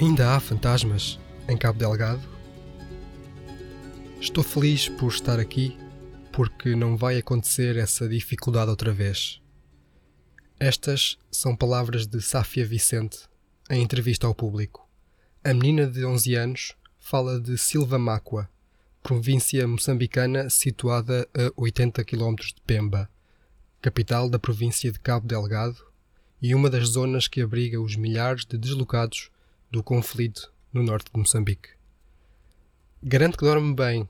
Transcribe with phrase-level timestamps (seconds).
[0.00, 2.22] Ainda há fantasmas em Cabo Delgado?
[4.20, 5.76] Estou feliz por estar aqui
[6.32, 9.42] porque não vai acontecer essa dificuldade outra vez.
[10.60, 13.28] Estas são palavras de Sáfia Vicente
[13.68, 14.88] em entrevista ao público.
[15.42, 18.48] A menina de 11 anos fala de Silva Máqua,
[19.02, 23.10] província moçambicana situada a 80 km de Pemba,
[23.82, 25.84] capital da província de Cabo Delgado
[26.40, 29.32] e uma das zonas que abriga os milhares de deslocados
[29.70, 31.70] do conflito no norte de Moçambique.
[33.02, 34.08] Garante que dorme bem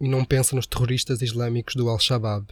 [0.00, 2.46] e não pensa nos terroristas islâmicos do Al-Shabaab.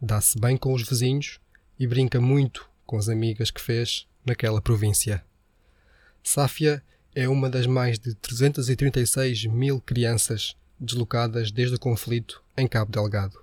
[0.00, 1.40] Dá-se bem com os vizinhos
[1.78, 5.24] e brinca muito com as amigas que fez naquela província.
[6.22, 6.82] Sáfia
[7.14, 13.38] é uma das mais de 336 mil crianças deslocadas desde o conflito em Cabo Delgado.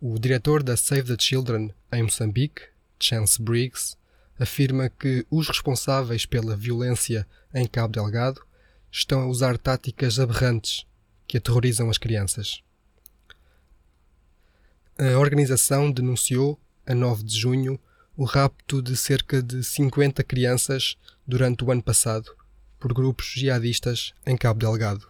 [0.00, 2.62] O diretor da Save the Children em Moçambique,
[2.98, 3.96] Chance Briggs,
[4.40, 8.40] afirma que os responsáveis pela violência em Cabo Delgado
[8.90, 10.86] estão a usar táticas aberrantes
[11.28, 12.62] que aterrorizam as crianças.
[14.98, 17.78] A organização denunciou, a 9 de junho,
[18.16, 22.34] o rapto de cerca de 50 crianças durante o ano passado
[22.78, 25.06] por grupos jihadistas em Cabo Delgado.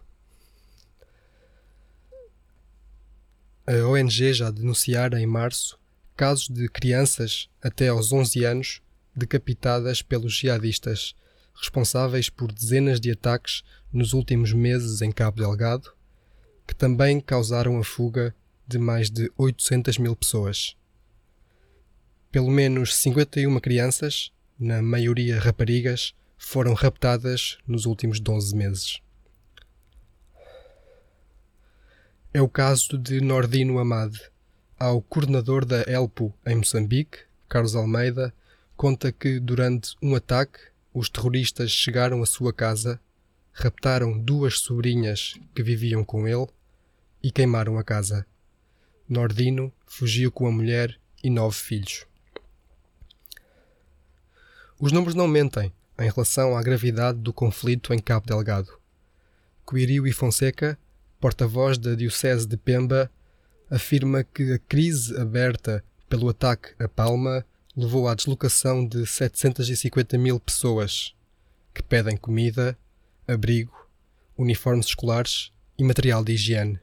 [3.65, 5.79] A ONG já denunciara em março
[6.17, 8.81] casos de crianças até aos 11 anos
[9.15, 11.15] decapitadas pelos jihadistas,
[11.53, 15.91] responsáveis por dezenas de ataques nos últimos meses em Cabo Delgado,
[16.67, 18.33] que também causaram a fuga
[18.67, 20.75] de mais de 800 mil pessoas.
[22.31, 29.01] Pelo menos 51 crianças, na maioria raparigas, foram raptadas nos últimos 12 meses.
[32.33, 34.21] É o caso de Nordino Amade,
[34.79, 38.33] ao coordenador da ELPO em Moçambique, Carlos Almeida,
[38.81, 40.59] conta que durante um ataque
[40.91, 42.99] os terroristas chegaram à sua casa,
[43.53, 46.47] raptaram duas sobrinhas que viviam com ele
[47.21, 48.25] e queimaram a casa.
[49.07, 52.07] Nordino fugiu com a mulher e nove filhos.
[54.79, 58.79] Os números não mentem em relação à gravidade do conflito em Cabo Delgado.
[59.69, 60.75] Quirio e Fonseca,
[61.19, 63.11] porta-voz da Diocese de Pemba,
[63.69, 67.45] afirma que a crise aberta pelo ataque a Palma
[67.81, 71.15] levou à deslocação de 750 mil pessoas
[71.73, 72.77] que pedem comida,
[73.27, 73.73] abrigo,
[74.37, 76.79] uniformes escolares e material de higiene.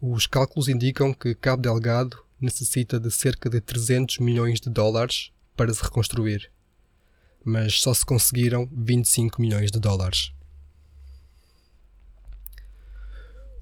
[0.00, 5.74] Os cálculos indicam que Cabo Delgado necessita de cerca de 300 milhões de dólares para
[5.74, 6.48] se reconstruir,
[7.44, 10.32] mas só se conseguiram 25 milhões de dólares.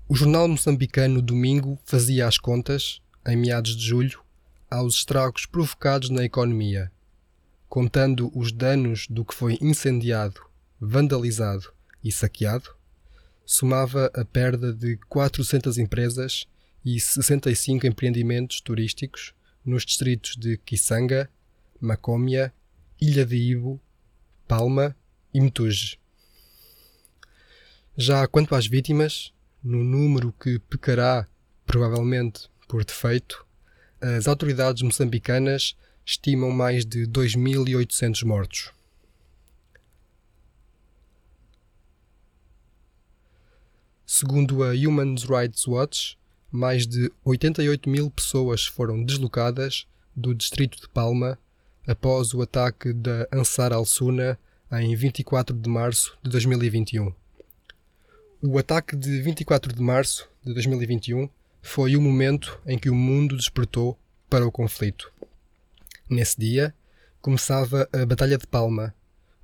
[0.06, 4.27] O jornal moçambicano Domingo fazia as contas, em meados de julho,
[4.70, 6.92] aos estragos provocados na economia,
[7.68, 10.40] contando os danos do que foi incendiado,
[10.80, 12.76] vandalizado e saqueado,
[13.44, 16.46] somava a perda de 400 empresas
[16.84, 19.34] e 65 empreendimentos turísticos
[19.64, 21.30] nos distritos de Kisanga,
[21.80, 22.52] Macómia,
[23.00, 23.80] Ilha de Ibo,
[24.46, 24.96] Palma
[25.32, 25.98] e Metuge.
[27.96, 31.26] Já quanto às vítimas, no número que pecará,
[31.66, 33.47] provavelmente por defeito,
[34.00, 38.72] as autoridades moçambicanas estimam mais de 2.800 mortos.
[44.06, 46.16] Segundo a Human Rights Watch,
[46.50, 51.38] mais de 88 mil pessoas foram deslocadas do distrito de Palma
[51.86, 54.38] após o ataque da Ansar al-Sunna
[54.72, 57.12] em 24 de março de 2021.
[58.42, 61.28] O ataque de 24 de março de 2021
[61.62, 63.98] foi o momento em que o mundo despertou
[64.28, 65.12] para o conflito.
[66.08, 66.74] Nesse dia,
[67.20, 68.94] começava a Batalha de Palma,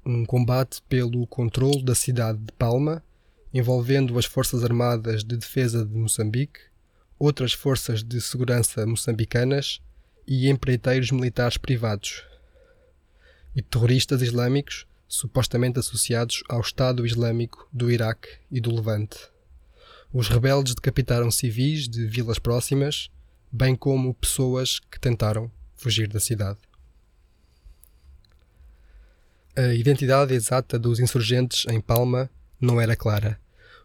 [0.04, 3.02] um combate pelo controle da cidade de Palma,
[3.52, 6.61] envolvendo as Forças Armadas de Defesa de Moçambique,
[7.19, 9.81] outras forças de segurança moçambicanas
[10.26, 12.25] e empreiteiros militares privados,
[13.55, 19.33] e terroristas islâmicos supostamente associados ao Estado Islâmico do Iraque e do Levante.
[20.16, 23.11] Os rebeldes decapitaram civis de vilas próximas,
[23.50, 26.61] bem como pessoas que tentaram fugir da cidade.
[29.56, 32.31] A identidade exata dos insurgentes em Palma
[32.61, 33.40] não era clara.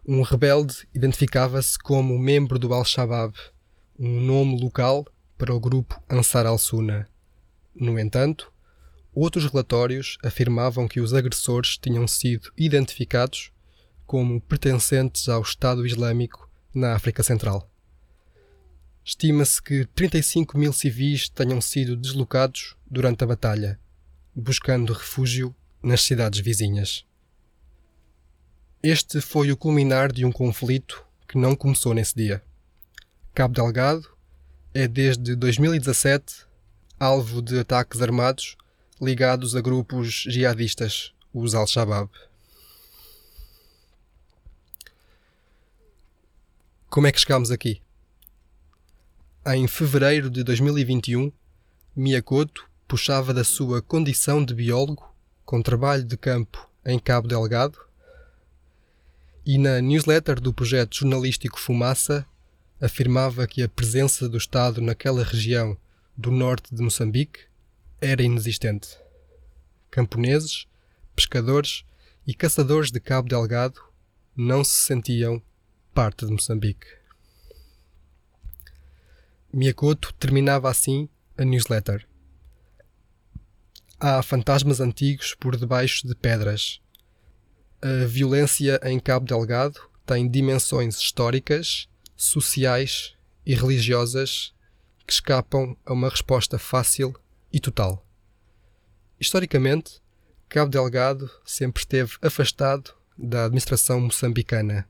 [0.08, 3.34] Um rebelde identificava-se como membro do Al-Shabaab,
[3.98, 7.10] um nome local para o grupo Ansar al-Sunna.
[7.74, 8.54] No entanto,
[9.12, 13.52] outros relatórios afirmavam que os agressores tinham sido identificados
[14.10, 17.70] como pertencentes ao Estado Islâmico na África Central.
[19.06, 23.80] Estima-se que 35 mil civis tenham sido deslocados durante a batalha,
[24.34, 27.06] buscando refúgio nas cidades vizinhas.
[28.82, 32.42] Este foi o culminar de um conflito que não começou nesse dia.
[33.36, 34.10] Cabo Delgado
[34.74, 36.48] é desde 2017
[37.00, 38.58] alvo de ataques armados
[39.00, 42.10] ligados a grupos jihadistas, os Al-Shabaab.
[47.00, 47.82] Como é que chegámos aqui?
[49.48, 51.32] Em fevereiro de 2021,
[51.96, 55.10] Miyakoto puxava da sua condição de biólogo
[55.46, 57.80] com trabalho de campo em Cabo Delgado
[59.46, 62.26] e na newsletter do projeto jornalístico Fumaça
[62.82, 65.78] afirmava que a presença do Estado naquela região
[66.18, 67.46] do norte de Moçambique
[68.02, 68.98] era inexistente.
[69.90, 70.68] Camponeses,
[71.16, 71.86] pescadores
[72.28, 73.80] e caçadores de Cabo Delgado
[74.36, 75.42] não se sentiam
[75.94, 76.88] parte de Moçambique.
[79.52, 82.08] Miyakoto terminava assim a newsletter.
[84.00, 86.80] Há fantasmas antigos por debaixo de pedras.
[87.82, 93.16] A violência em Cabo Delgado tem dimensões históricas, sociais
[93.46, 94.54] e religiosas
[95.06, 97.14] que escapam a uma resposta fácil
[97.52, 98.06] e total.
[99.20, 100.02] Historicamente,
[100.48, 104.88] Cabo Delgado sempre esteve afastado da administração moçambicana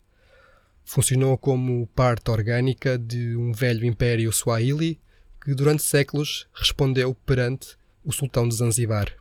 [0.90, 5.00] funcionou como parte orgânica de um velho império Swahili
[5.40, 9.16] que durante séculos respondeu perante o sultão de Zanzibar.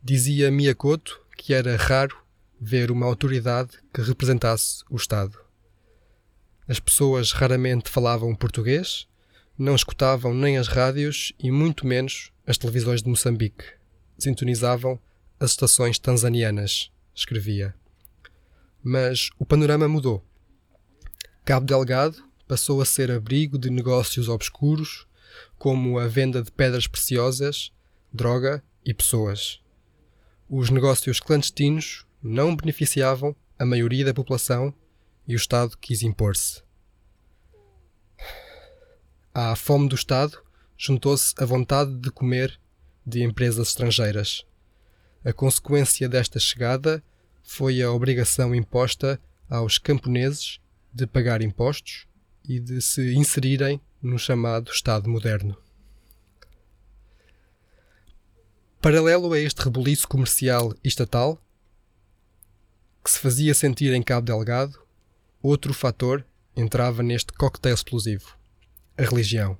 [0.00, 2.16] Dizia Miyakoto que era raro
[2.60, 5.36] ver uma autoridade que representasse o Estado.
[6.68, 9.08] As pessoas raramente falavam português,
[9.58, 13.64] não escutavam nem as rádios e muito menos as televisões de Moçambique.
[14.16, 15.00] Sintonizavam
[15.40, 17.74] as estações tanzanianas, escrevia.
[18.84, 20.29] Mas o panorama mudou.
[21.44, 25.06] Cabo Delgado passou a ser abrigo de negócios obscuros,
[25.58, 27.72] como a venda de pedras preciosas,
[28.12, 29.60] droga e pessoas.
[30.48, 34.74] Os negócios clandestinos não beneficiavam a maioria da população
[35.26, 36.62] e o Estado quis impor-se.
[39.32, 40.42] À fome do Estado
[40.76, 42.60] juntou-se a vontade de comer
[43.06, 44.44] de empresas estrangeiras.
[45.24, 47.02] A consequência desta chegada
[47.42, 50.60] foi a obrigação imposta aos camponeses
[50.92, 52.06] de pagar impostos
[52.48, 55.56] e de se inserirem no chamado Estado moderno.
[58.80, 61.40] Paralelo a este rebuliço comercial e estatal,
[63.04, 64.78] que se fazia sentir em Cabo Delgado,
[65.42, 66.24] outro fator
[66.56, 68.36] entrava neste coquetel explosivo:
[68.96, 69.56] a religião.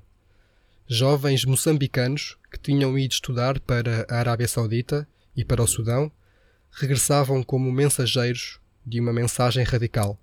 [0.87, 5.07] Jovens moçambicanos que tinham ido estudar para a Arábia Saudita
[5.37, 6.11] e para o Sudão
[6.73, 10.19] regressavam como mensageiros de uma mensagem radical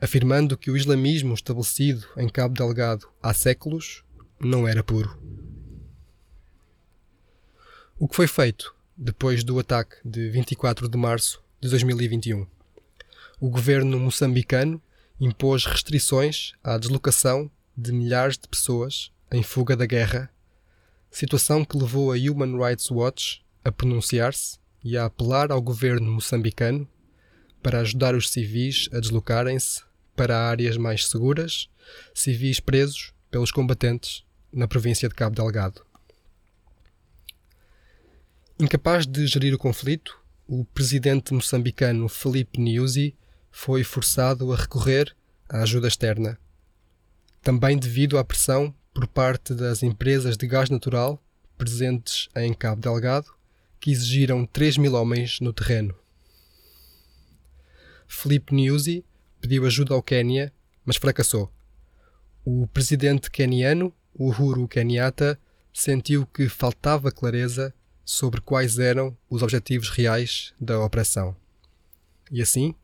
[0.00, 4.04] afirmando que o islamismo estabelecido em Cabo Delgado há séculos
[4.38, 5.18] não era puro.
[7.98, 12.46] O que foi feito depois do ataque de 24 de março de 2021?
[13.40, 14.80] O governo moçambicano
[15.18, 20.30] impôs restrições à deslocação de milhares de pessoas em fuga da guerra,
[21.10, 26.86] situação que levou a Human Rights Watch a pronunciar-se e a apelar ao governo moçambicano
[27.66, 29.82] para ajudar os civis a deslocarem-se
[30.14, 31.68] para áreas mais seguras,
[32.14, 35.84] civis presos pelos combatentes na província de Cabo Delgado.
[38.56, 43.16] Incapaz de gerir o conflito, o presidente moçambicano Felipe Nyusi
[43.50, 45.12] foi forçado a recorrer
[45.48, 46.38] à ajuda externa,
[47.42, 51.20] também devido à pressão por parte das empresas de gás natural
[51.58, 53.26] presentes em Cabo Delgado,
[53.80, 56.05] que exigiram 3 mil homens no terreno.
[58.06, 59.04] Felipe Nyusi
[59.40, 60.52] pediu ajuda ao Quênia,
[60.84, 61.50] mas fracassou.
[62.44, 65.38] O presidente queniano, Uhuru Kenyatta,
[65.72, 71.36] sentiu que faltava clareza sobre quais eram os objetivos reais da operação.
[72.30, 72.74] E assim,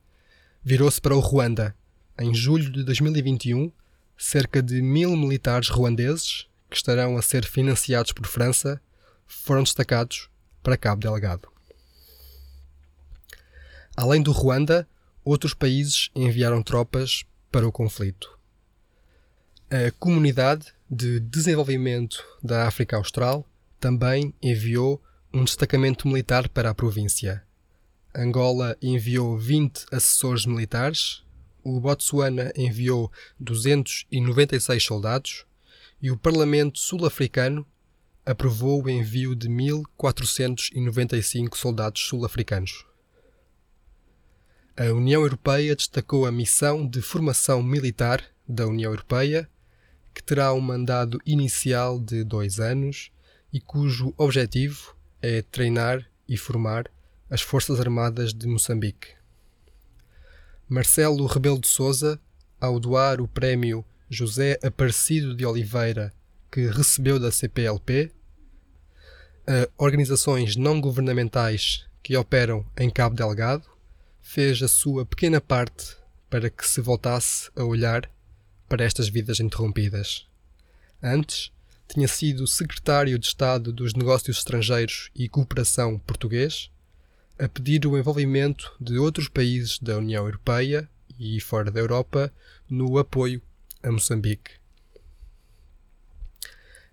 [0.62, 1.74] virou-se para o Ruanda.
[2.18, 3.72] Em julho de 2021,
[4.18, 8.80] cerca de mil militares ruandeses, que estarão a ser financiados por França,
[9.26, 10.28] foram destacados
[10.62, 11.48] para Cabo Delgado.
[13.96, 14.88] Além do Ruanda,
[15.24, 18.38] outros países enviaram tropas para o conflito.
[19.70, 23.48] A Comunidade de Desenvolvimento da África Austral
[23.80, 25.02] também enviou
[25.32, 27.42] um destacamento militar para a província.
[28.14, 31.22] Angola enviou 20 assessores militares,
[31.64, 33.10] o Botsuana enviou
[33.40, 35.46] 296 soldados
[36.02, 37.66] e o Parlamento Sul-Africano
[38.26, 42.84] aprovou o envio de 1495 soldados sul-africanos.
[44.74, 49.46] A União Europeia destacou a missão de formação militar da União Europeia,
[50.14, 53.12] que terá um mandado inicial de dois anos
[53.52, 56.90] e cujo objetivo é treinar e formar
[57.28, 59.08] as Forças Armadas de Moçambique.
[60.66, 62.18] Marcelo Rebelo de Souza,
[62.58, 66.14] ao doar o prémio José Aparecido de Oliveira,
[66.50, 68.10] que recebeu da CPLP,
[69.46, 73.71] a organizações não governamentais que operam em Cabo Delgado,
[74.22, 75.96] fez a sua pequena parte
[76.30, 78.10] para que se voltasse a olhar
[78.68, 80.26] para estas vidas interrompidas.
[81.02, 81.52] Antes,
[81.86, 86.70] tinha sido secretário de Estado dos Negócios Estrangeiros e Cooperação português,
[87.38, 90.88] a pedir o envolvimento de outros países da União Europeia
[91.18, 92.32] e fora da Europa
[92.70, 93.42] no apoio
[93.82, 94.52] a Moçambique.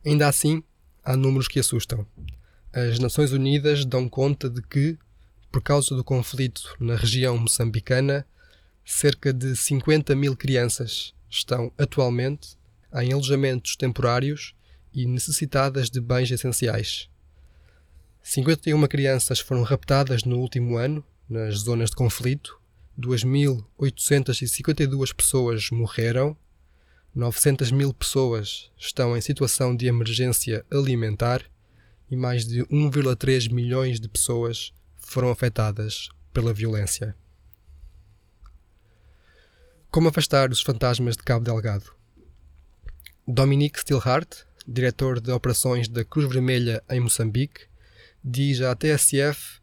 [0.05, 0.63] Ainda assim,
[1.03, 2.05] há números que assustam.
[2.73, 4.97] As Nações Unidas dão conta de que,
[5.51, 8.25] por causa do conflito na região moçambicana,
[8.85, 12.57] cerca de 50 mil crianças estão atualmente
[12.93, 14.55] em alojamentos temporários
[14.93, 17.09] e necessitadas de bens essenciais.
[18.21, 22.59] 51 crianças foram raptadas no último ano nas zonas de conflito,
[22.99, 26.35] 2.852 pessoas morreram,
[27.15, 31.43] 900 mil pessoas estão em situação de emergência alimentar
[32.09, 34.73] e mais de 1,3 milhões de pessoas
[35.09, 37.15] foram afetadas pela violência.
[39.89, 41.91] Como afastar os fantasmas de Cabo Delgado?
[43.27, 47.61] Dominique Stilhart, diretor de operações da Cruz Vermelha em Moçambique,
[48.23, 49.59] diz à TSF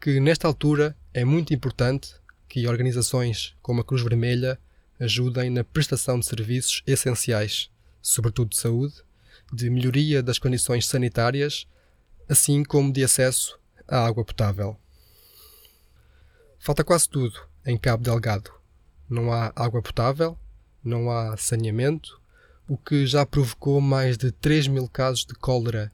[0.00, 2.14] que nesta altura é muito importante
[2.48, 4.58] que organizações como a Cruz Vermelha
[4.98, 8.94] ajudem na prestação de serviços essenciais, sobretudo de saúde,
[9.52, 11.66] de melhoria das condições sanitárias,
[12.26, 14.78] assim como de acesso à água potável.
[16.66, 18.50] Falta quase tudo em Cabo Delgado
[19.08, 20.36] não há água potável,
[20.82, 22.20] não há saneamento,
[22.66, 25.92] o que já provocou mais de 3 mil casos de cólera,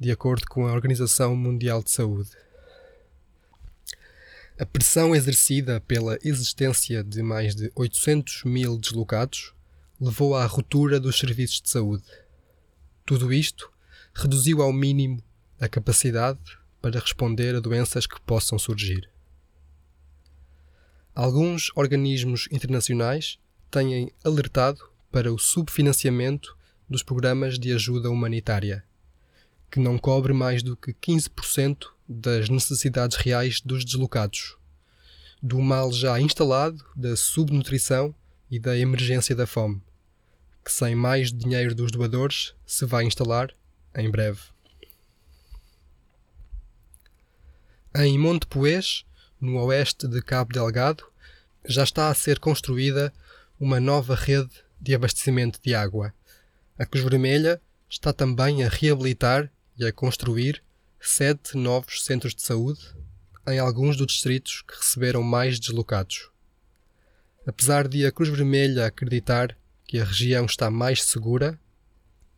[0.00, 2.30] de acordo com a Organização Mundial de Saúde.
[4.58, 9.52] A pressão exercida pela existência de mais de 800 mil deslocados
[10.00, 12.10] levou à ruptura dos serviços de saúde.
[13.04, 13.70] Tudo isto
[14.14, 15.22] reduziu ao mínimo
[15.60, 16.40] a capacidade
[16.80, 19.12] para responder a doenças que possam surgir.
[21.14, 23.38] Alguns organismos internacionais
[23.70, 24.80] têm alertado
[25.12, 26.56] para o subfinanciamento
[26.90, 28.84] dos programas de ajuda humanitária,
[29.70, 34.56] que não cobre mais do que 15% das necessidades reais dos deslocados,
[35.40, 38.12] do mal já instalado da subnutrição
[38.50, 39.80] e da emergência da fome,
[40.64, 43.54] que sem mais dinheiro dos doadores se vai instalar
[43.94, 44.40] em breve.
[47.96, 49.04] Em Monte Poês,
[49.44, 51.04] no oeste de Cabo Delgado,
[51.66, 53.12] já está a ser construída
[53.60, 56.12] uma nova rede de abastecimento de água.
[56.78, 60.62] A Cruz Vermelha está também a reabilitar e a construir
[61.00, 62.80] sete novos centros de saúde
[63.46, 66.30] em alguns dos distritos que receberam mais deslocados.
[67.46, 71.60] Apesar de a Cruz Vermelha acreditar que a região está mais segura,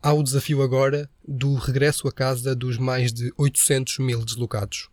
[0.02, 4.88] há o desafio agora do regresso a casa dos mais de 800 mil deslocados.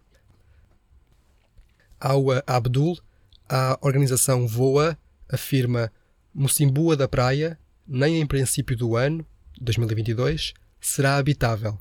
[2.04, 3.00] Aua Abdul,
[3.48, 4.98] a organização VOA
[5.30, 5.90] afirma
[6.34, 7.58] Mocimbua da Praia,
[7.88, 9.26] nem em princípio do ano,
[9.62, 11.80] 2022, será habitável,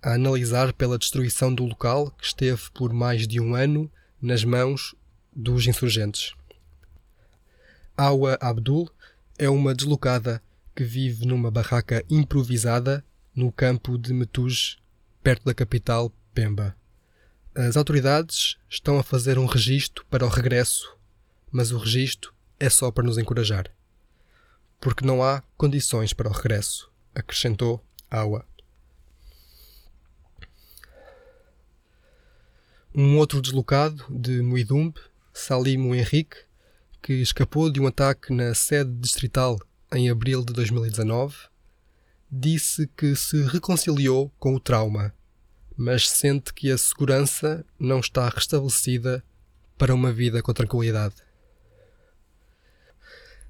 [0.00, 3.90] a analisar pela destruição do local que esteve por mais de um ano
[4.22, 4.94] nas mãos
[5.34, 6.36] dos insurgentes.
[7.96, 8.88] Awa Abdul
[9.36, 10.40] é uma deslocada
[10.72, 14.76] que vive numa barraca improvisada no campo de Metuge,
[15.20, 16.76] perto da capital Pemba.
[17.54, 20.96] As autoridades estão a fazer um registro para o regresso,
[21.50, 23.70] mas o registro é só para nos encorajar.
[24.80, 28.44] Porque não há condições para o regresso, acrescentou Awa.
[32.94, 35.00] Um outro deslocado de Muidumbe,
[35.32, 36.36] Salimo Henrique,
[37.02, 39.58] que escapou de um ataque na sede distrital
[39.92, 41.36] em abril de 2019,
[42.30, 45.14] disse que se reconciliou com o trauma
[45.78, 49.22] mas sente que a segurança não está restabelecida
[49.78, 51.14] para uma vida com tranquilidade.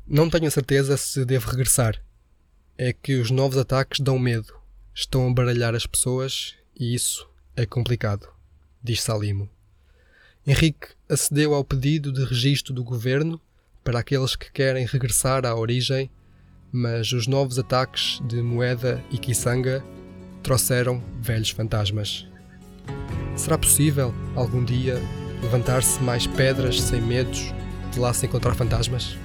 [0.07, 2.05] Não tenho certeza se devo regressar.
[2.77, 4.53] É que os novos ataques dão medo,
[4.95, 8.29] estão a baralhar as pessoas e isso é complicado,
[8.83, 9.49] diz Salimo.
[10.47, 13.41] Henrique acedeu ao pedido de registro do governo
[13.83, 16.11] para aqueles que querem regressar à origem,
[16.71, 19.83] mas os novos ataques de Moeda e Kisanga
[20.43, 22.27] trouxeram velhos fantasmas.
[23.37, 25.01] Será possível, algum dia,
[25.43, 27.53] levantar-se mais pedras sem medos
[27.93, 29.17] de lá se encontrar fantasmas?